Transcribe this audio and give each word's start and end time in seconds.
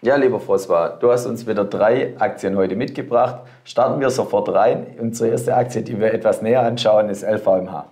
Ja, 0.00 0.14
lieber 0.14 0.38
François, 0.38 0.90
du 1.00 1.10
hast 1.10 1.26
uns 1.26 1.44
wieder 1.44 1.64
drei 1.64 2.14
Aktien 2.20 2.56
heute 2.56 2.76
mitgebracht. 2.76 3.40
Starten 3.64 4.00
wir 4.00 4.10
sofort 4.10 4.48
rein. 4.50 4.86
Unsere 5.00 5.30
erste 5.30 5.56
Aktie, 5.56 5.82
die 5.82 5.98
wir 5.98 6.14
etwas 6.14 6.40
näher 6.40 6.62
anschauen, 6.62 7.08
ist 7.08 7.24
LVMH. 7.24 7.84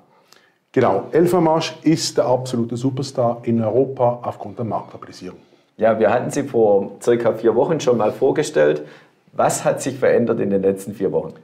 Genau, 0.70 1.08
LVMH 1.12 1.80
ist 1.82 2.16
der 2.16 2.26
absolute 2.26 2.76
Superstar 2.76 3.40
in 3.42 3.60
Europa 3.60 4.20
aufgrund 4.22 4.56
der 4.56 4.66
Marktkapitalisierung. 4.66 5.40
Ja, 5.78 5.98
wir 5.98 6.10
hatten 6.10 6.30
sie 6.30 6.44
vor 6.44 6.92
circa 7.02 7.32
vier 7.32 7.56
Wochen 7.56 7.80
schon 7.80 7.96
mal 7.96 8.12
vorgestellt. 8.12 8.82
Was 9.32 9.64
hat 9.64 9.82
sich 9.82 9.98
verändert 9.98 10.38
in 10.38 10.50
den 10.50 10.62
letzten 10.62 10.94
vier 10.94 11.10
Wochen? 11.10 11.34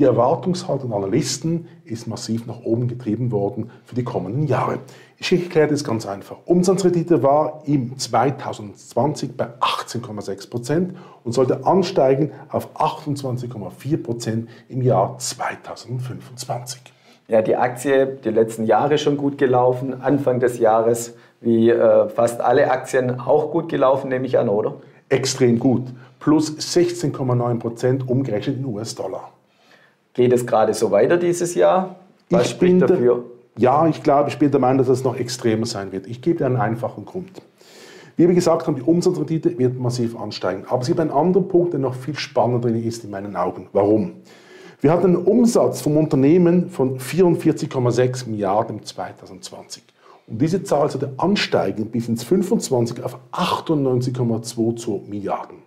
Die 0.00 0.06
Erwartungshaltung 0.06 0.88
der 0.88 0.96
Analysten 0.96 1.68
ist 1.84 2.06
massiv 2.06 2.46
nach 2.46 2.64
oben 2.64 2.88
getrieben 2.88 3.30
worden 3.32 3.70
für 3.84 3.94
die 3.94 4.02
kommenden 4.02 4.46
Jahre. 4.46 4.78
Ich 5.18 5.30
erkläre 5.30 5.68
das 5.68 5.84
ganz 5.84 6.06
einfach. 6.06 6.38
Umsatzrendite 6.46 7.22
war 7.22 7.60
im 7.66 7.98
2020 7.98 9.36
bei 9.36 9.48
18,6 9.60 10.48
Prozent 10.48 10.96
und 11.22 11.32
sollte 11.32 11.66
ansteigen 11.66 12.32
auf 12.48 12.74
28,4 12.76 14.02
Prozent 14.02 14.48
im 14.70 14.80
Jahr 14.80 15.18
2025. 15.18 16.80
Ja, 17.28 17.42
die 17.42 17.56
Aktie 17.56 18.06
die 18.24 18.30
letzten 18.30 18.64
Jahre 18.64 18.96
schon 18.96 19.18
gut 19.18 19.36
gelaufen, 19.36 20.00
Anfang 20.00 20.40
des 20.40 20.58
Jahres 20.58 21.12
wie 21.42 21.68
äh, 21.68 22.08
fast 22.08 22.40
alle 22.40 22.70
Aktien 22.70 23.20
auch 23.20 23.50
gut 23.50 23.68
gelaufen, 23.68 24.08
nehme 24.08 24.24
ich 24.24 24.38
an, 24.38 24.48
oder? 24.48 24.76
Extrem 25.10 25.58
gut. 25.58 25.82
Plus 26.20 26.56
16,9 26.56 27.58
Prozent 27.58 28.08
umgerechnet 28.08 28.56
in 28.56 28.64
US-Dollar. 28.64 29.30
Geht 30.14 30.32
es 30.32 30.46
gerade 30.46 30.74
so 30.74 30.90
weiter 30.90 31.16
dieses 31.16 31.54
Jahr? 31.54 31.96
Was 32.30 32.44
ich 32.44 32.50
spricht 32.50 32.82
dafür? 32.82 33.24
Ja, 33.56 33.86
ich 33.88 34.02
glaube, 34.02 34.28
ich 34.28 34.38
bin 34.38 34.50
der 34.50 34.60
Meinung, 34.60 34.78
dass 34.78 34.88
es 34.88 35.04
noch 35.04 35.16
extremer 35.16 35.66
sein 35.66 35.92
wird. 35.92 36.06
Ich 36.06 36.22
gebe 36.22 36.38
dir 36.38 36.46
einen 36.46 36.56
einfachen 36.56 37.04
Grund. 37.04 37.42
Wie 38.16 38.26
wir 38.28 38.34
gesagt 38.34 38.66
haben, 38.66 38.76
die 38.76 38.82
Umsatzrendite 38.82 39.58
wird 39.58 39.78
massiv 39.78 40.16
ansteigen. 40.18 40.64
Aber 40.68 40.82
es 40.82 40.88
gibt 40.88 41.00
einen 41.00 41.10
anderen 41.10 41.48
Punkt, 41.48 41.72
der 41.72 41.80
noch 41.80 41.94
viel 41.94 42.16
spannender 42.16 42.68
ist 42.68 43.04
in 43.04 43.10
meinen 43.10 43.36
Augen. 43.36 43.68
Warum? 43.72 44.12
Wir 44.80 44.92
hatten 44.92 45.06
einen 45.06 45.16
Umsatz 45.16 45.80
vom 45.82 45.96
Unternehmen 45.96 46.70
von 46.70 46.98
44,6 46.98 48.28
Milliarden 48.28 48.78
im 48.78 48.84
2020. 48.84 49.82
Und 50.26 50.40
diese 50.40 50.62
Zahl 50.62 50.90
sollte 50.90 51.12
ansteigen 51.16 51.86
bis 51.86 52.08
ins 52.08 52.24
25 52.24 53.02
auf 53.02 53.18
98,22 53.32 55.08
Milliarden. 55.08 55.58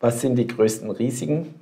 Was 0.00 0.20
sind 0.20 0.36
die 0.36 0.46
größten 0.46 0.90
Risiken? 0.90 1.54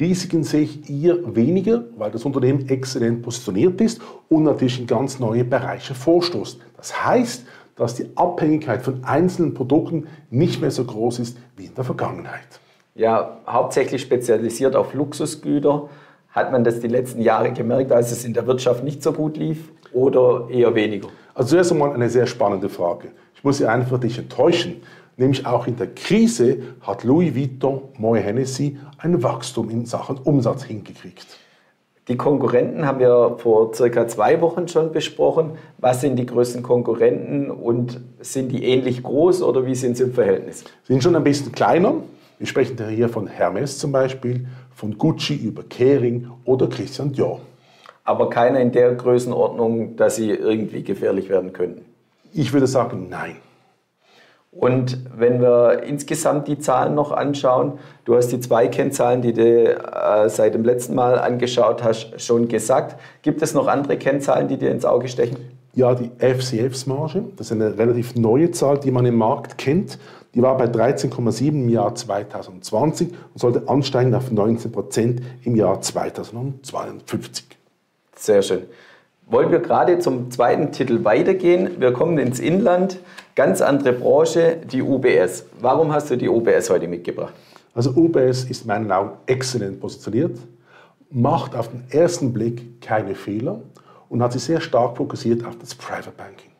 Risiken 0.00 0.44
sehe 0.44 0.62
ich 0.62 0.80
hier 0.86 1.34
weniger, 1.34 1.84
weil 1.96 2.10
das 2.10 2.24
Unternehmen 2.24 2.68
exzellent 2.68 3.22
positioniert 3.22 3.80
ist 3.80 4.00
und 4.28 4.44
natürlich 4.44 4.80
in 4.80 4.86
ganz 4.86 5.18
neue 5.18 5.44
Bereiche 5.44 5.94
vorstoßt. 5.94 6.60
Das 6.76 7.04
heißt, 7.04 7.46
dass 7.74 7.94
die 7.94 8.06
Abhängigkeit 8.14 8.82
von 8.82 9.04
einzelnen 9.04 9.54
Produkten 9.54 10.06
nicht 10.30 10.60
mehr 10.60 10.70
so 10.70 10.84
groß 10.84 11.20
ist 11.20 11.38
wie 11.56 11.66
in 11.66 11.74
der 11.74 11.84
Vergangenheit. 11.84 12.60
Ja, 12.94 13.38
hauptsächlich 13.46 14.02
spezialisiert 14.02 14.76
auf 14.76 14.94
Luxusgüter. 14.94 15.88
Hat 16.30 16.52
man 16.52 16.64
das 16.64 16.80
die 16.80 16.88
letzten 16.88 17.20
Jahre 17.22 17.52
gemerkt, 17.52 17.92
als 17.92 18.12
es 18.12 18.24
in 18.24 18.34
der 18.34 18.46
Wirtschaft 18.46 18.84
nicht 18.84 19.02
so 19.02 19.12
gut 19.12 19.36
lief 19.36 19.70
oder 19.92 20.48
eher 20.50 20.74
weniger? 20.74 21.08
Also 21.34 21.50
zuerst 21.50 21.72
einmal 21.72 21.92
eine 21.92 22.10
sehr 22.10 22.26
spannende 22.26 22.68
Frage. 22.68 23.12
Ich 23.34 23.44
muss 23.44 23.58
Sie 23.58 23.66
einfach 23.66 23.98
dich 23.98 24.18
enttäuschen. 24.18 24.82
Nämlich 25.16 25.46
auch 25.46 25.66
in 25.66 25.76
der 25.76 25.88
Krise 25.94 26.58
hat 26.80 27.02
Louis 27.02 27.34
Vuitton, 27.34 27.82
Moe 27.96 28.18
Hennessy 28.18 28.78
ein 28.98 29.22
Wachstum 29.22 29.70
in 29.70 29.86
Sachen 29.86 30.18
Umsatz 30.18 30.64
hingekriegt. 30.64 31.26
Die 32.08 32.16
Konkurrenten 32.16 32.86
haben 32.86 33.00
wir 33.00 33.36
vor 33.38 33.74
circa 33.74 34.08
zwei 34.08 34.40
Wochen 34.40 34.66
schon 34.66 34.92
besprochen. 34.92 35.52
Was 35.76 36.00
sind 36.00 36.16
die 36.16 36.24
größten 36.24 36.62
Konkurrenten 36.62 37.50
und 37.50 38.00
sind 38.20 38.50
die 38.50 38.64
ähnlich 38.64 39.02
groß 39.02 39.42
oder 39.42 39.66
wie 39.66 39.74
sind 39.74 39.98
sie 39.98 40.04
im 40.04 40.14
Verhältnis? 40.14 40.64
Sind 40.84 41.02
schon 41.02 41.14
ein 41.16 41.24
bisschen 41.24 41.52
kleiner. 41.52 41.96
Wir 42.38 42.46
sprechen 42.46 42.78
hier 42.88 43.10
von 43.10 43.26
Hermes 43.26 43.78
zum 43.78 43.92
Beispiel, 43.92 44.46
von 44.74 44.96
Gucci 44.96 45.34
über 45.34 45.64
Kering 45.64 46.30
oder 46.44 46.68
Christian 46.68 47.12
Dior. 47.12 47.40
Aber 48.04 48.30
keiner 48.30 48.60
in 48.60 48.72
der 48.72 48.94
Größenordnung, 48.94 49.96
dass 49.96 50.16
sie 50.16 50.30
irgendwie 50.30 50.82
gefährlich 50.82 51.28
werden 51.28 51.52
könnten. 51.52 51.84
Ich 52.32 52.54
würde 52.54 52.66
sagen, 52.66 53.08
nein. 53.10 53.36
Und 54.50 54.98
wenn 55.16 55.40
wir 55.40 55.82
insgesamt 55.82 56.48
die 56.48 56.58
Zahlen 56.58 56.94
noch 56.94 57.12
anschauen, 57.12 57.78
du 58.04 58.16
hast 58.16 58.28
die 58.28 58.40
zwei 58.40 58.68
Kennzahlen, 58.68 59.20
die 59.20 59.32
du 59.32 59.74
äh, 59.74 60.28
seit 60.28 60.54
dem 60.54 60.64
letzten 60.64 60.94
Mal 60.94 61.18
angeschaut 61.18 61.84
hast, 61.84 62.20
schon 62.20 62.48
gesagt. 62.48 62.98
Gibt 63.22 63.42
es 63.42 63.52
noch 63.52 63.66
andere 63.66 63.98
Kennzahlen, 63.98 64.48
die 64.48 64.56
dir 64.56 64.70
ins 64.70 64.84
Auge 64.84 65.08
stechen? 65.08 65.36
Ja, 65.74 65.94
die 65.94 66.10
FCFs-Marge, 66.18 67.24
das 67.36 67.48
ist 67.48 67.52
eine 67.52 67.78
relativ 67.78 68.16
neue 68.16 68.50
Zahl, 68.50 68.78
die 68.78 68.90
man 68.90 69.04
im 69.06 69.16
Markt 69.16 69.58
kennt. 69.58 69.98
Die 70.34 70.42
war 70.42 70.56
bei 70.56 70.64
13,7 70.64 71.48
im 71.48 71.68
Jahr 71.68 71.94
2020 71.94 73.08
und 73.10 73.38
sollte 73.38 73.68
ansteigen 73.68 74.14
auf 74.14 74.30
19 74.30 74.72
Prozent 74.72 75.22
im 75.44 75.56
Jahr 75.56 75.80
2052. 75.80 77.46
Sehr 78.16 78.42
schön. 78.42 78.62
Wollen 79.30 79.50
wir 79.50 79.58
gerade 79.58 79.98
zum 79.98 80.30
zweiten 80.30 80.72
Titel 80.72 81.04
weitergehen? 81.04 81.78
Wir 81.78 81.92
kommen 81.92 82.16
ins 82.16 82.40
Inland. 82.40 82.98
Ganz 83.34 83.60
andere 83.60 83.92
Branche, 83.92 84.56
die 84.56 84.80
UBS. 84.80 85.44
Warum 85.60 85.92
hast 85.92 86.10
du 86.10 86.16
die 86.16 86.30
UBS 86.30 86.70
heute 86.70 86.88
mitgebracht? 86.88 87.34
Also 87.74 87.90
UBS 87.90 88.44
ist 88.44 88.62
in 88.62 88.68
meinen 88.68 88.90
Augen 88.90 89.18
exzellent 89.26 89.80
positioniert, 89.80 90.38
macht 91.10 91.54
auf 91.54 91.68
den 91.68 91.84
ersten 91.90 92.32
Blick 92.32 92.80
keine 92.80 93.14
Fehler 93.14 93.60
und 94.08 94.22
hat 94.22 94.32
sich 94.32 94.44
sehr 94.44 94.62
stark 94.62 94.96
fokussiert 94.96 95.44
auf 95.44 95.58
das 95.58 95.74
Private 95.74 96.10
Banking. 96.16 96.50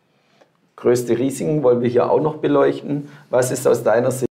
Größte 0.77 1.19
Risiken 1.19 1.63
wollen 1.63 1.81
wir 1.81 1.89
hier 1.89 2.11
auch 2.11 2.21
noch 2.21 2.37
beleuchten. 2.37 3.09
Was 3.31 3.51
ist 3.51 3.67
aus 3.67 3.83
deiner 3.83 4.11
Sicht 4.11 4.29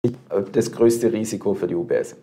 das 0.52 0.70
größte 0.70 1.12
Risiko 1.12 1.54
für 1.54 1.66
die 1.66 1.74
UBS? 1.74 2.14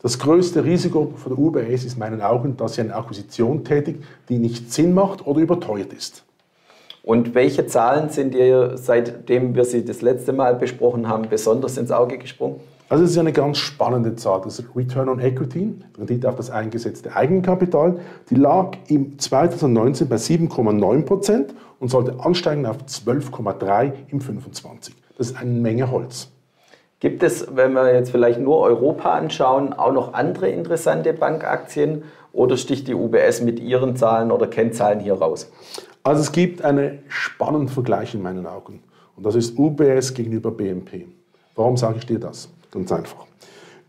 Das 0.00 0.18
größte 0.20 0.64
Risiko 0.64 1.12
für 1.16 1.30
die 1.30 1.34
UBS 1.34 1.84
ist 1.84 1.94
in 1.94 1.98
meinen 1.98 2.20
Augen, 2.20 2.56
dass 2.56 2.74
sie 2.74 2.82
eine 2.82 2.94
Akquisition 2.94 3.64
tätigt, 3.64 4.02
die 4.28 4.38
nicht 4.38 4.72
Sinn 4.72 4.94
macht 4.94 5.26
oder 5.26 5.40
überteuert 5.40 5.92
ist. 5.92 6.24
Und 7.02 7.34
welche 7.34 7.66
Zahlen 7.66 8.10
sind 8.10 8.34
dir, 8.34 8.76
seitdem 8.76 9.56
wir 9.56 9.64
sie 9.64 9.84
das 9.84 10.02
letzte 10.02 10.32
Mal 10.32 10.54
besprochen 10.54 11.08
haben, 11.08 11.28
besonders 11.28 11.76
ins 11.78 11.90
Auge 11.90 12.18
gesprungen? 12.18 12.60
Also 12.88 13.04
es 13.04 13.10
ist 13.10 13.18
eine 13.18 13.32
ganz 13.32 13.58
spannende 13.58 14.14
Zahl. 14.14 14.40
Das 14.44 14.58
ist 14.58 14.68
Return 14.76 15.08
on 15.08 15.20
Equity, 15.20 15.74
Rendite 15.98 16.28
auf 16.28 16.36
das 16.36 16.50
eingesetzte 16.50 17.14
Eigenkapital. 17.14 17.98
Die 18.30 18.36
lag 18.36 18.76
im 18.88 19.18
2019 19.18 20.08
bei 20.08 20.16
7,9 20.16 21.02
Prozent 21.02 21.54
und 21.80 21.88
sollte 21.90 22.14
ansteigen 22.20 22.66
auf 22.66 22.78
12,3 22.84 23.92
im 24.08 24.20
25. 24.20 24.94
Das 25.16 25.30
ist 25.30 25.36
eine 25.36 25.50
Menge 25.50 25.90
Holz. 25.90 26.30
Gibt 27.00 27.22
es, 27.22 27.46
wenn 27.54 27.74
wir 27.74 27.94
jetzt 27.94 28.10
vielleicht 28.10 28.40
nur 28.40 28.58
Europa 28.60 29.14
anschauen, 29.14 29.72
auch 29.72 29.92
noch 29.92 30.14
andere 30.14 30.48
interessante 30.48 31.12
Bankaktien 31.12 32.02
oder 32.32 32.56
sticht 32.56 32.88
die 32.88 32.94
UBS 32.94 33.40
mit 33.40 33.60
ihren 33.60 33.94
Zahlen 33.94 34.32
oder 34.32 34.48
Kennzahlen 34.48 34.98
hier 34.98 35.14
raus? 35.14 35.48
Also 36.02 36.22
es 36.22 36.32
gibt 36.32 36.64
einen 36.64 36.98
spannenden 37.06 37.68
Vergleich 37.68 38.14
in 38.14 38.22
meinen 38.22 38.46
Augen 38.46 38.82
und 39.14 39.24
das 39.24 39.36
ist 39.36 39.56
UBS 39.56 40.12
gegenüber 40.12 40.50
BNP. 40.50 41.06
Warum 41.54 41.76
sage 41.76 41.98
ich 41.98 42.06
dir 42.06 42.18
das? 42.18 42.48
Ganz 42.72 42.90
einfach. 42.90 43.26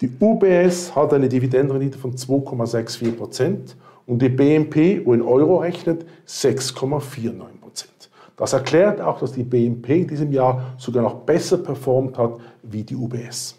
Die 0.01 0.11
UBS 0.19 0.95
hat 0.95 1.11
eine 1.11 1.29
Dividendenrendite 1.29 1.97
von 1.97 2.13
2,64 2.13 3.11
Prozent 3.13 3.75
und 4.05 4.21
die 4.21 4.29
BNP, 4.29 5.01
wo 5.03 5.15
in 5.15 5.23
Euro 5.23 5.57
rechnet, 5.57 6.05
6,49 6.27 7.59
Prozent. 7.59 8.08
Das 8.39 8.53
erklärt 8.53 9.01
auch, 9.01 9.19
dass 9.19 9.33
die 9.33 9.43
BNP 9.43 10.01
in 10.01 10.07
diesem 10.07 10.31
Jahr 10.31 10.73
sogar 10.77 11.03
noch 11.03 11.15
besser 11.15 11.57
performt 11.57 12.17
hat 12.17 12.35
wie 12.63 12.83
die 12.83 12.95
UBS. 12.95 13.55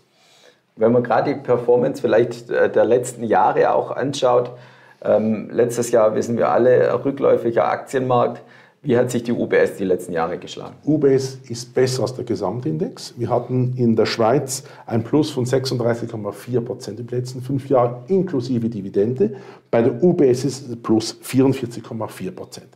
Wenn 0.77 0.93
man 0.93 1.03
gerade 1.03 1.35
die 1.35 1.41
Performance 1.41 2.01
vielleicht 2.01 2.49
äh, 2.49 2.73
der 2.73 2.87
letzten 2.87 3.23
Jahre 3.23 3.75
auch 3.75 3.91
anschaut, 3.91 4.53
ähm, 5.03 5.51
letztes 5.53 5.91
Jahr 5.91 6.15
wissen 6.15 6.39
wir 6.39 6.49
alle, 6.49 7.05
rückläufiger 7.05 7.69
Aktienmarkt. 7.69 8.43
Wie 8.83 8.97
hat 8.97 9.11
sich 9.11 9.23
die 9.23 9.33
UBS 9.33 9.77
die 9.77 9.85
letzten 9.85 10.15
Jahre 10.15 10.39
geschlagen? 10.39 10.77
UBS 10.87 11.41
ist 11.51 11.75
besser 11.75 12.01
als 12.01 12.15
der 12.15 12.25
Gesamtindex. 12.25 13.13
Wir 13.19 13.29
hatten 13.29 13.75
in 13.77 13.95
der 13.95 14.07
Schweiz 14.07 14.65
ein 14.87 15.05
Plus 15.05 15.31
von 15.31 15.45
36,4 15.45 16.61
Prozent 16.63 17.01
in 17.01 17.07
den 17.07 17.19
letzten 17.19 17.43
fünf 17.43 17.69
Jahren 17.69 18.05
inklusive 18.07 18.71
Dividende. 18.71 19.35
Bei 19.71 19.83
der 19.83 20.03
UBS 20.03 20.45
ist 20.47 20.71
es 20.71 20.83
plus 20.83 21.21
44,4 21.23 22.31
Prozent. 22.31 22.69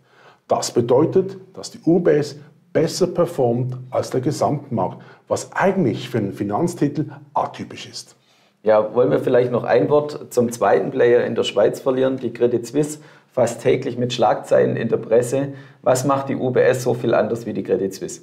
Das 0.48 0.72
bedeutet, 0.72 1.38
dass 1.54 1.70
die 1.70 1.80
UBS 1.84 2.36
besser 2.72 3.06
performt 3.06 3.76
als 3.90 4.10
der 4.10 4.20
Gesamtmarkt, 4.20 5.02
was 5.28 5.52
eigentlich 5.52 6.10
für 6.10 6.18
einen 6.18 6.32
Finanztitel 6.32 7.06
atypisch 7.32 7.88
ist. 7.88 8.16
Ja, 8.62 8.94
wollen 8.94 9.10
wir 9.10 9.20
vielleicht 9.20 9.52
noch 9.52 9.64
ein 9.64 9.88
Wort 9.90 10.32
zum 10.32 10.50
zweiten 10.50 10.90
Player 10.90 11.24
in 11.24 11.34
der 11.34 11.44
Schweiz 11.44 11.80
verlieren, 11.80 12.16
die 12.16 12.32
Credit 12.32 12.66
Suisse, 12.66 12.98
fast 13.30 13.62
täglich 13.62 13.98
mit 13.98 14.12
Schlagzeilen 14.12 14.76
in 14.76 14.88
der 14.88 14.96
Presse. 14.96 15.52
Was 15.82 16.04
macht 16.04 16.28
die 16.28 16.36
UBS 16.36 16.82
so 16.82 16.94
viel 16.94 17.14
anders 17.14 17.46
wie 17.46 17.52
die 17.52 17.62
Credit 17.62 17.92
Suisse? 17.92 18.22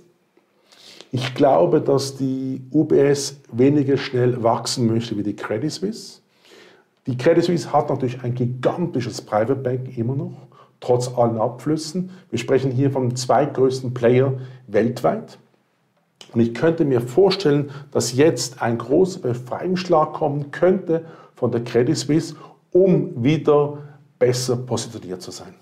Ich 1.12 1.36
glaube, 1.36 1.82
dass 1.82 2.16
die 2.16 2.62
UBS 2.72 3.42
weniger 3.52 3.98
schnell 3.98 4.42
wachsen 4.44 4.88
möchte 4.88 5.18
wie 5.18 5.24
die 5.24 5.36
Credit 5.36 5.72
Suisse. 5.72 6.22
Die 7.06 7.18
Credit 7.18 7.44
Suisse 7.44 7.74
hat 7.74 7.90
natürlich 7.90 8.24
ein 8.24 8.34
gigantisches 8.34 9.22
Private 9.22 9.56
Bank 9.56 9.98
immer 9.98 10.16
noch, 10.16 10.48
trotz 10.82 11.18
allen 11.18 11.40
Abflüssen. 11.40 12.10
Wir 12.30 12.40
sprechen 12.40 12.72
hier 12.72 12.92
vom 12.92 13.16
zweitgrößten 13.16 13.94
Player 13.94 14.34
weltweit. 14.68 15.38
Und 16.34 16.42
ich 16.42 16.54
könnte 16.54 16.86
mir 16.86 17.02
vorstellen, 17.02 17.72
dass 17.92 18.14
jetzt 18.14 18.62
ein 18.62 18.78
großer 18.78 19.20
Befreiungsschlag 19.22 20.14
kommen 20.14 20.52
könnte 20.52 21.06
von 21.36 21.52
der 21.52 21.64
Credit 21.64 21.98
Suisse, 21.98 22.36
um 22.72 23.24
wieder 23.24 23.78
besser 24.20 24.56
positioniert 24.56 25.22
zu 25.22 25.32
sein. 25.32 25.54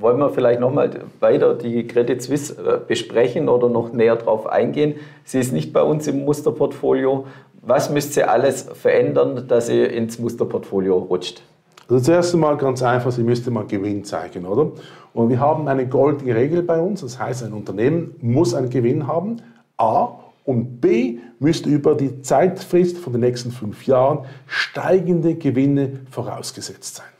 Wollen 0.00 0.18
wir 0.18 0.30
vielleicht 0.30 0.60
nochmal 0.60 0.90
weiter 1.18 1.54
die 1.54 1.86
Credit 1.86 2.22
Suisse 2.22 2.54
äh, 2.54 2.78
besprechen 2.86 3.48
oder 3.48 3.68
noch 3.68 3.92
näher 3.92 4.16
darauf 4.16 4.46
eingehen? 4.46 4.94
Sie 5.24 5.40
ist 5.40 5.52
nicht 5.52 5.72
bei 5.72 5.82
uns 5.82 6.06
im 6.06 6.24
Musterportfolio. 6.24 7.26
Was 7.62 7.90
müsst 7.90 8.16
ihr 8.16 8.30
alles 8.30 8.62
verändern, 8.62 9.46
dass 9.48 9.66
sie 9.66 9.82
ins 9.82 10.18
Musterportfolio 10.18 10.96
rutscht? 10.96 11.42
Also 11.88 12.04
zuerst 12.04 12.34
einmal 12.34 12.56
ganz 12.58 12.82
einfach, 12.82 13.10
Sie 13.10 13.22
müsste 13.22 13.50
mal 13.50 13.66
Gewinn 13.66 14.04
zeigen, 14.04 14.44
oder? 14.44 14.72
Und 15.14 15.30
wir 15.30 15.40
haben 15.40 15.68
eine 15.68 15.88
goldene 15.88 16.34
Regel 16.34 16.62
bei 16.62 16.78
uns, 16.80 17.00
das 17.00 17.18
heißt, 17.18 17.44
ein 17.44 17.54
Unternehmen 17.54 18.14
muss 18.20 18.54
einen 18.54 18.68
Gewinn 18.68 19.06
haben, 19.06 19.38
A, 19.78 20.10
und 20.44 20.80
B, 20.80 21.18
müsste 21.40 21.68
über 21.68 21.94
die 21.94 22.22
Zeitfrist 22.22 22.96
von 22.96 23.12
den 23.12 23.20
nächsten 23.20 23.50
fünf 23.50 23.86
Jahren 23.86 24.24
steigende 24.46 25.34
Gewinne 25.34 26.00
vorausgesetzt 26.10 26.96
sein 26.96 27.17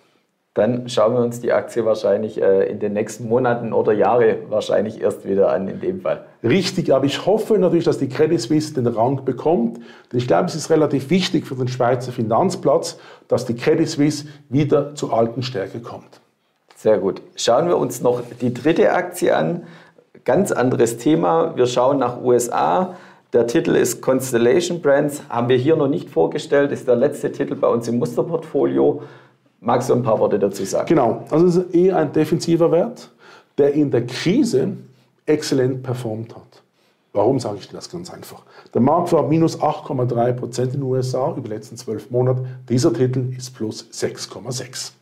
dann 0.59 0.89
schauen 0.89 1.15
wir 1.15 1.21
uns 1.21 1.41
die 1.41 1.53
Aktie 1.53 1.85
wahrscheinlich 1.85 2.43
äh, 2.43 2.69
in 2.69 2.81
den 2.81 2.93
nächsten 2.93 3.29
Monaten 3.29 3.73
oder 3.73 3.93
Jahre 3.93 4.39
wahrscheinlich 4.49 5.01
erst 5.01 5.25
wieder 5.25 5.51
an 5.51 5.69
in 5.69 5.79
dem 5.79 6.01
Fall. 6.01 6.25
Richtig, 6.43 6.93
aber 6.93 7.05
ich 7.05 7.27
hoffe 7.27 7.59
natürlich, 7.59 7.85
dass 7.85 7.99
die 7.99 8.09
Credit 8.09 8.41
Suisse 8.41 8.75
den 8.75 8.89
Rang 8.89 9.25
bekommt. 9.25 9.79
Denn 10.11 10.19
ich 10.19 10.27
glaube, 10.27 10.47
es 10.47 10.57
ist 10.57 10.69
relativ 10.69 11.11
wichtig 11.11 11.47
für 11.47 11.55
den 11.55 11.69
Schweizer 11.69 12.11
Finanzplatz, 12.11 12.99
dass 13.29 13.47
die 13.47 13.55
Credit 13.55 13.89
Suisse 13.89 14.27
wieder 14.49 14.97
zur 14.97 15.13
alten 15.13 15.43
Stärke 15.43 15.79
kommt. 15.79 16.21
Sehr 16.75 16.99
gut. 16.99 17.23
Schauen 17.37 17.69
wir 17.69 17.79
uns 17.79 18.01
noch 18.01 18.21
die 18.41 18.53
dritte 18.53 18.93
Aktie 18.93 19.37
an. 19.37 19.63
Ganz 20.25 20.51
anderes 20.51 20.97
Thema. 20.97 21.57
Wir 21.57 21.67
schauen 21.67 21.99
nach 21.99 22.21
USA. 22.21 22.97
Der 23.33 23.47
Titel 23.47 23.77
ist 23.77 24.03
Constellation 24.03 24.83
Brands. 24.83 25.23
Haben 25.29 25.51
wir 25.51 25.57
hier 25.57 25.77
noch 25.77 25.87
nicht 25.87 26.11
vorgestellt. 26.11 26.73
Ist 26.73 26.89
der 26.89 26.97
letzte 26.97 27.31
Titel 27.31 27.55
bei 27.55 27.69
uns 27.69 27.87
im 27.87 28.01
Musterportfolio. 28.01 29.03
Magst 29.61 29.91
du 29.91 29.95
ein 29.95 30.03
paar 30.03 30.19
Worte 30.19 30.39
dazu 30.39 30.65
sagen? 30.65 30.87
Genau, 30.87 31.25
also 31.31 31.47
es 31.47 31.57
ist 31.57 31.75
eher 31.75 31.97
ein 31.97 32.13
defensiver 32.13 32.71
Wert, 32.71 33.11
der 33.57 33.75
in 33.75 33.91
der 33.91 34.07
Krise 34.07 34.77
exzellent 35.27 35.83
performt 35.83 36.35
hat. 36.35 36.63
Warum 37.13 37.41
sage 37.41 37.59
ich 37.59 37.69
dir 37.69 37.75
das 37.75 37.91
ganz 37.91 38.13
einfach? 38.13 38.45
Der 38.73 38.81
Markt 38.81 39.13
war 39.13 39.27
minus 39.27 39.59
8,3 39.61 40.33
Prozent 40.35 40.75
in 40.75 40.81
den 40.81 40.83
USA 40.85 41.33
über 41.33 41.41
die 41.41 41.49
letzten 41.49 41.77
zwölf 41.77 42.11
Monate. 42.11 42.45
Dieser 42.69 42.93
Titel 42.93 43.33
ist 43.37 43.55
plus 43.55 43.89
6,6. 43.93 44.93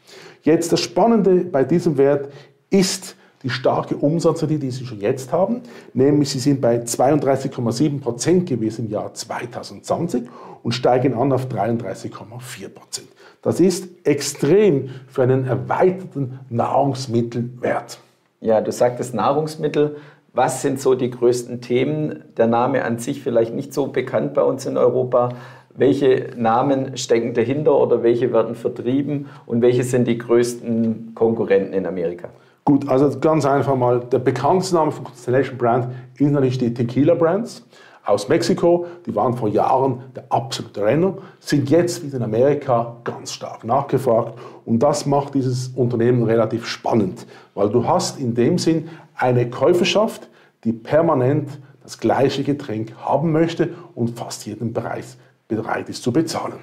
Jetzt 0.42 0.72
das 0.72 0.80
Spannende 0.80 1.44
bei 1.44 1.64
diesem 1.64 1.98
Wert 1.98 2.32
ist 2.70 3.16
die 3.46 3.50
starke 3.50 3.94
Umsatzrendite, 3.94 4.58
die 4.58 4.72
Sie 4.72 4.84
schon 4.84 5.00
jetzt 5.00 5.32
haben, 5.32 5.60
nämlich 5.94 6.30
Sie 6.30 6.40
sind 6.40 6.60
bei 6.60 6.78
32,7 6.78 8.00
Prozent 8.00 8.48
gewesen 8.48 8.86
im 8.86 8.90
Jahr 8.90 9.14
2020 9.14 10.24
und 10.64 10.72
steigen 10.72 11.14
an 11.14 11.32
auf 11.32 11.46
33,4 11.46 12.68
Prozent. 12.70 13.06
Das 13.42 13.60
ist 13.60 13.86
extrem 14.02 14.90
für 15.06 15.22
einen 15.22 15.46
erweiterten 15.46 16.40
Nahrungsmittelwert. 16.50 18.00
Ja, 18.40 18.60
du 18.60 18.72
sagtest 18.72 19.14
Nahrungsmittel. 19.14 19.98
Was 20.32 20.62
sind 20.62 20.80
so 20.80 20.96
die 20.96 21.10
größten 21.10 21.60
Themen? 21.60 22.24
Der 22.36 22.48
Name 22.48 22.84
an 22.84 22.98
sich 22.98 23.22
vielleicht 23.22 23.54
nicht 23.54 23.72
so 23.72 23.86
bekannt 23.86 24.34
bei 24.34 24.42
uns 24.42 24.66
in 24.66 24.76
Europa. 24.76 25.28
Welche 25.72 26.30
Namen 26.36 26.96
stecken 26.96 27.32
dahinter 27.32 27.78
oder 27.78 28.02
welche 28.02 28.32
werden 28.32 28.56
vertrieben 28.56 29.26
und 29.46 29.62
welche 29.62 29.84
sind 29.84 30.08
die 30.08 30.18
größten 30.18 31.12
Konkurrenten 31.14 31.74
in 31.74 31.86
Amerika? 31.86 32.30
Gut, 32.66 32.88
also 32.88 33.16
ganz 33.20 33.46
einfach 33.46 33.76
mal, 33.76 34.00
der 34.00 34.18
bekannteste 34.18 34.74
Name 34.74 34.90
von 34.90 35.04
Constellation 35.04 35.56
Brand 35.56 35.86
ist 36.18 36.32
natürlich 36.32 36.58
die 36.58 36.74
Tequila 36.74 37.14
Brands 37.14 37.64
aus 38.04 38.28
Mexiko, 38.28 38.86
die 39.06 39.14
waren 39.14 39.34
vor 39.34 39.48
Jahren 39.48 40.02
der 40.16 40.24
absolute 40.30 40.84
Renner, 40.84 41.14
sind 41.38 41.70
jetzt 41.70 42.04
wieder 42.04 42.16
in 42.16 42.24
Amerika 42.24 42.96
ganz 43.04 43.32
stark 43.32 43.62
nachgefragt. 43.62 44.36
Und 44.64 44.80
das 44.80 45.06
macht 45.06 45.34
dieses 45.34 45.68
Unternehmen 45.68 46.24
relativ 46.24 46.66
spannend, 46.66 47.24
weil 47.54 47.68
du 47.68 47.86
hast 47.86 48.18
in 48.18 48.34
dem 48.34 48.58
Sinn 48.58 48.88
eine 49.14 49.48
Käuferschaft, 49.48 50.28
die 50.64 50.72
permanent 50.72 51.60
das 51.84 52.00
gleiche 52.00 52.42
Getränk 52.42 52.96
haben 52.96 53.30
möchte 53.30 53.68
und 53.94 54.18
fast 54.18 54.44
jeden 54.44 54.72
Preis 54.72 55.18
bereit 55.46 55.88
ist 55.88 56.02
zu 56.02 56.12
bezahlen. 56.12 56.54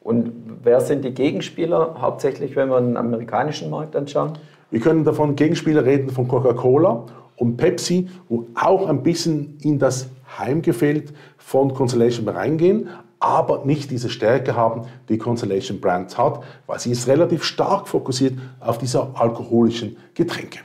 Und 0.00 0.32
wer 0.62 0.80
sind 0.80 1.04
die 1.04 1.12
Gegenspieler, 1.12 1.96
hauptsächlich 2.00 2.56
wenn 2.56 2.70
wir 2.70 2.80
den 2.80 2.96
amerikanischen 2.96 3.68
Markt 3.68 3.94
anschauen? 3.94 4.38
Wir 4.70 4.80
können 4.80 5.04
davon 5.04 5.34
Gegenspieler 5.34 5.84
reden 5.84 6.10
von 6.10 6.28
Coca-Cola 6.28 7.06
und 7.36 7.56
Pepsi, 7.56 8.08
wo 8.28 8.46
auch 8.54 8.88
ein 8.88 9.02
bisschen 9.02 9.58
in 9.62 9.78
das 9.78 10.08
Heimgefällt 10.38 11.12
von 11.38 11.74
Constellation 11.74 12.28
reingehen, 12.28 12.88
aber 13.18 13.64
nicht 13.64 13.90
diese 13.90 14.08
Stärke 14.08 14.54
haben, 14.54 14.82
die 15.08 15.18
Constellation 15.18 15.80
Brands 15.80 16.16
hat, 16.16 16.42
weil 16.66 16.78
sie 16.78 16.92
ist 16.92 17.08
relativ 17.08 17.42
stark 17.42 17.88
fokussiert 17.88 18.34
auf 18.60 18.78
diese 18.78 19.08
alkoholischen 19.14 19.96
Getränke. 20.14 20.60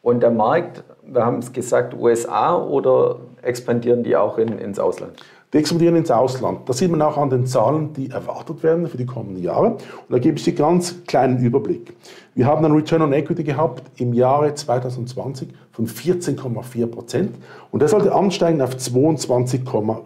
Und 0.00 0.20
der 0.20 0.30
Markt, 0.30 0.84
wir 1.04 1.24
haben 1.24 1.38
es 1.38 1.52
gesagt, 1.52 1.94
USA 1.94 2.56
oder 2.56 3.18
expandieren 3.42 4.04
die 4.04 4.16
auch 4.16 4.38
in, 4.38 4.58
ins 4.58 4.78
Ausland? 4.78 5.20
Die 5.54 5.58
expandieren 5.58 5.94
ins 5.94 6.10
Ausland. 6.10 6.68
Das 6.68 6.78
sieht 6.78 6.90
man 6.90 7.00
auch 7.00 7.16
an 7.16 7.30
den 7.30 7.46
Zahlen, 7.46 7.92
die 7.92 8.10
erwartet 8.10 8.64
werden 8.64 8.88
für 8.88 8.96
die 8.96 9.06
kommenden 9.06 9.40
Jahre. 9.40 9.68
Und 9.68 9.80
da 10.10 10.18
gebe 10.18 10.36
ich 10.36 10.42
dir 10.42 10.52
ganz 10.52 11.04
kleinen 11.06 11.38
Überblick. 11.38 11.94
Wir 12.34 12.46
haben 12.46 12.64
einen 12.64 12.74
Return 12.74 13.02
on 13.02 13.12
Equity 13.12 13.44
gehabt 13.44 13.84
im 13.94 14.14
Jahre 14.14 14.52
2020 14.52 15.50
von 15.70 15.86
14,4 15.86 16.86
Prozent 16.88 17.36
und 17.70 17.78
der 17.78 17.88
sollte 17.88 18.12
ansteigen 18.12 18.60
auf 18.62 18.74
22,4 18.74 20.02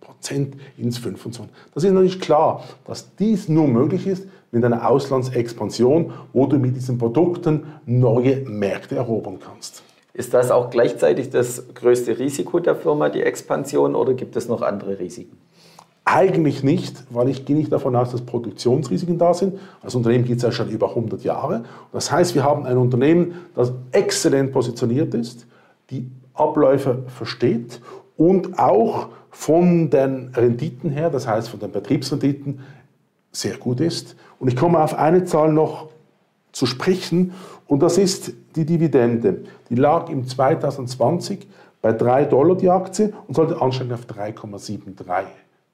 Prozent 0.00 0.56
ins 0.78 0.96
25. 0.96 1.44
Das 1.74 1.84
ist 1.84 1.92
natürlich 1.92 2.18
klar, 2.18 2.64
dass 2.86 3.14
dies 3.16 3.50
nur 3.50 3.68
möglich 3.68 4.06
ist 4.06 4.26
mit 4.50 4.64
einer 4.64 4.88
Auslandsexpansion, 4.88 6.10
wo 6.32 6.46
du 6.46 6.56
mit 6.56 6.74
diesen 6.74 6.96
Produkten 6.96 7.64
neue 7.84 8.48
Märkte 8.48 8.96
erobern 8.96 9.40
kannst. 9.44 9.82
Ist 10.16 10.32
das 10.32 10.50
auch 10.50 10.70
gleichzeitig 10.70 11.28
das 11.28 11.74
größte 11.74 12.18
Risiko 12.18 12.58
der 12.58 12.74
Firma, 12.74 13.10
die 13.10 13.22
Expansion, 13.22 13.94
oder 13.94 14.14
gibt 14.14 14.34
es 14.34 14.48
noch 14.48 14.62
andere 14.62 14.98
Risiken? 14.98 15.36
Eigentlich 16.06 16.62
nicht, 16.62 17.04
weil 17.10 17.28
ich 17.28 17.44
gehe 17.44 17.54
nicht 17.54 17.70
davon 17.70 17.94
aus, 17.94 18.12
dass 18.12 18.22
Produktionsrisiken 18.22 19.18
da 19.18 19.34
sind. 19.34 19.58
Als 19.82 19.94
Unternehmen 19.94 20.24
gibt 20.24 20.38
es 20.38 20.42
ja 20.42 20.52
schon 20.52 20.70
über 20.70 20.88
100 20.88 21.22
Jahre. 21.22 21.64
Das 21.92 22.10
heißt, 22.10 22.34
wir 22.34 22.44
haben 22.44 22.64
ein 22.64 22.78
Unternehmen, 22.78 23.34
das 23.54 23.72
exzellent 23.92 24.52
positioniert 24.52 25.12
ist, 25.12 25.46
die 25.90 26.10
Abläufe 26.32 27.02
versteht 27.08 27.82
und 28.16 28.58
auch 28.58 29.08
von 29.30 29.90
den 29.90 30.30
Renditen 30.34 30.88
her, 30.88 31.10
das 31.10 31.28
heißt 31.28 31.50
von 31.50 31.60
den 31.60 31.72
Betriebsrenditen, 31.72 32.60
sehr 33.32 33.58
gut 33.58 33.80
ist. 33.80 34.16
Und 34.38 34.48
ich 34.48 34.56
komme 34.56 34.82
auf 34.82 34.98
eine 34.98 35.24
Zahl 35.24 35.52
noch 35.52 35.88
zu 36.56 36.64
sprechen 36.64 37.34
und 37.66 37.82
das 37.82 37.98
ist 37.98 38.32
die 38.56 38.64
Dividende. 38.64 39.42
Die 39.68 39.74
lag 39.74 40.08
im 40.08 40.26
2020 40.26 41.46
bei 41.82 41.92
3 41.92 42.24
Dollar 42.24 42.56
die 42.56 42.70
Aktie 42.70 43.12
und 43.28 43.34
sollte 43.34 43.60
ansteigen 43.60 43.92
auf 43.92 44.06
3,73 44.06 45.24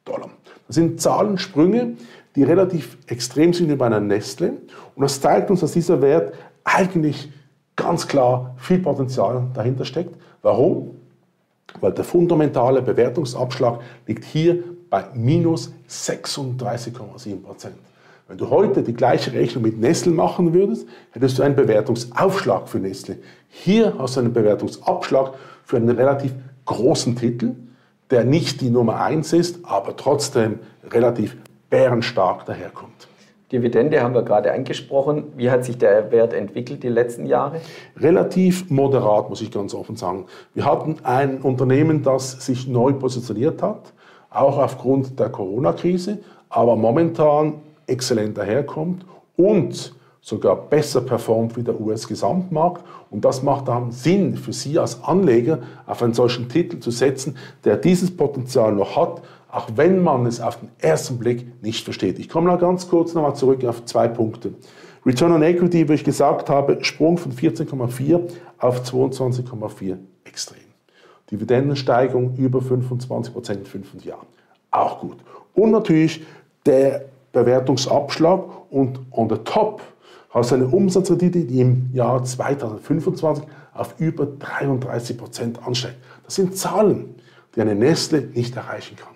Dollar. 0.05 0.31
Das 0.67 0.75
sind 0.75 1.01
Zahlensprünge, 1.01 1.93
die 2.35 2.43
relativ 2.43 2.99
extrem 3.07 3.53
sind 3.53 3.71
über 3.71 3.87
einen 3.87 4.09
Nestle. 4.09 4.55
Und 4.97 5.03
das 5.03 5.21
zeigt 5.21 5.53
uns, 5.53 5.61
dass 5.61 5.71
dieser 5.71 6.03
Wert 6.03 6.35
eigentlich 6.65 7.31
ganz 7.77 8.09
klar 8.09 8.57
viel 8.59 8.81
Potenzial 8.81 9.47
dahinter 9.55 9.85
steckt. 9.85 10.17
Warum? 10.43 10.97
Weil 11.81 11.93
der 11.93 12.03
fundamentale 12.05 12.83
Bewertungsabschlag 12.83 13.79
liegt 14.09 14.25
hier 14.25 14.65
bei 14.91 15.05
minus 15.15 15.73
36,7 15.89 17.41
Prozent. 17.41 17.77
Wenn 18.29 18.39
du 18.39 18.51
heute 18.51 18.83
die 18.83 18.95
gleiche 18.95 19.33
Rechnung 19.33 19.65
mit 19.65 19.79
Nestle 19.79 20.13
machen 20.13 20.55
würdest, 20.55 20.87
hättest 21.11 21.39
du 21.39 21.43
einen 21.43 21.57
Bewertungsaufschlag 21.57 22.69
für 22.69 22.79
Nestle. 22.79 23.19
Hier 23.49 23.95
hast 23.99 24.17
du 24.17 24.21
einen 24.21 24.33
Bewertungsabschlag 24.33 25.35
für 25.65 25.77
einen 25.77 25.91
relativ 25.91 26.33
großen 26.65 27.17
Titel, 27.17 27.55
der 28.11 28.25
nicht 28.25 28.61
die 28.61 28.71
Nummer 28.71 29.01
1 29.01 29.33
ist, 29.33 29.65
aber 29.65 29.97
trotzdem 29.97 30.61
relativ 30.91 31.37
bärenstark 31.69 32.47
daherkommt. 32.47 33.09
Dividende 33.51 34.01
haben 34.01 34.15
wir 34.15 34.23
gerade 34.23 34.53
angesprochen. 34.53 35.25
Wie 35.37 35.51
hat 35.51 35.65
sich 35.65 35.77
der 35.77 36.11
Wert 36.11 36.33
entwickelt 36.33 36.83
die 36.83 36.89
letzten 36.89 37.27
Jahre? 37.27 37.61
Relativ 37.99 38.71
moderat, 38.71 39.29
muss 39.29 39.43
ich 39.43 39.51
ganz 39.51 39.75
offen 39.75 39.97
sagen. 39.97 40.25
Wir 40.55 40.65
hatten 40.65 40.97
ein 41.03 41.43
Unternehmen, 41.43 42.03
das 42.03 42.47
sich 42.47 42.67
neu 42.67 42.95
positioniert 42.95 43.63
hat, 43.63 43.93
auch 44.31 44.57
aufgrund 44.57 45.19
der 45.21 45.29
Corona-Krise, 45.29 46.21
aber 46.49 46.77
momentan 46.77 47.61
exzellent 47.93 48.37
daherkommt 48.37 49.05
und 49.37 49.95
sogar 50.21 50.57
besser 50.57 51.01
performt 51.01 51.57
wie 51.57 51.63
der 51.63 51.79
US-Gesamtmarkt. 51.81 52.85
Und 53.11 53.25
das 53.25 53.43
macht 53.43 53.69
dann 53.69 53.91
Sinn 53.91 54.37
für 54.37 54.53
Sie 54.53 54.79
als 54.79 55.03
Anleger, 55.03 55.59
auf 55.87 56.03
einen 56.03 56.15
solchen 56.15 56.49
Titel 56.49 56.79
zu 56.79 56.91
setzen, 56.91 57.37
der 57.65 57.77
dieses 57.77 58.17
Potenzial 58.17 58.73
noch 58.73 58.97
hat, 58.97 59.23
auch 59.51 59.69
wenn 59.77 60.03
man 60.03 60.25
es 60.27 60.41
auf 60.41 60.61
den 60.61 60.71
ersten 60.79 61.19
Blick 61.19 61.63
nicht 61.63 61.85
versteht. 61.85 62.19
Ich 62.19 62.29
komme 62.29 62.51
noch 62.51 62.59
ganz 62.59 62.89
kurz 62.89 63.15
nochmal 63.15 63.35
zurück 63.35 63.65
auf 63.65 63.85
zwei 63.85 64.09
Punkte. 64.09 64.55
Return 65.05 65.33
on 65.33 65.43
Equity, 65.43 65.89
wie 65.89 65.95
ich 65.95 66.05
gesagt 66.05 66.49
habe, 66.49 66.83
Sprung 66.85 67.19
von 67.19 67.33
14,4 67.33 68.21
auf 68.59 68.83
22,4 68.83 69.99
extrem. 70.25 70.59
Dividendensteigerung 71.31 72.37
über 72.37 72.63
25 72.63 73.33
Prozent 73.33 73.61
in 73.61 73.67
fünf 73.67 74.05
Jahren. 74.05 74.27
Auch 74.71 75.01
gut. 75.01 75.19
Und 75.55 75.73
natürlich 75.73 76.25
der 76.65 77.07
Bewertungsabschlag 77.33 78.45
und 78.71 79.01
on 79.11 79.29
the 79.29 79.39
top 79.45 79.83
hast 80.31 80.51
du 80.51 80.57
eine 80.57 80.67
Umsatzrendite, 80.67 81.41
die 81.41 81.61
im 81.61 81.91
Jahr 81.93 82.23
2025 82.23 83.45
auf 83.75 83.95
über 83.99 84.27
33 84.27 85.19
Prozent 85.19 85.67
ansteigt. 85.67 85.97
Das 86.25 86.35
sind 86.35 86.57
Zahlen, 86.57 87.15
die 87.55 87.61
eine 87.61 87.75
Nestle 87.75 88.21
nicht 88.21 88.57
erreichen 88.57 88.97
kann. 88.97 89.15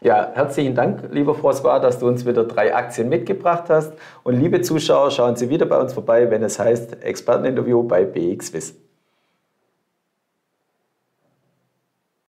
Ja, 0.00 0.32
herzlichen 0.34 0.74
Dank, 0.74 1.08
lieber 1.12 1.32
François, 1.32 1.80
dass 1.80 1.98
du 1.98 2.06
uns 2.06 2.26
wieder 2.26 2.44
drei 2.44 2.74
Aktien 2.74 3.08
mitgebracht 3.08 3.64
hast. 3.68 3.94
Und 4.22 4.38
liebe 4.38 4.60
Zuschauer, 4.60 5.10
schauen 5.10 5.36
Sie 5.36 5.48
wieder 5.48 5.64
bei 5.64 5.80
uns 5.80 5.94
vorbei, 5.94 6.30
wenn 6.30 6.42
es 6.42 6.58
heißt 6.58 7.02
Experteninterview 7.02 7.82
bei 7.84 8.04
BXWIS. 8.04 8.83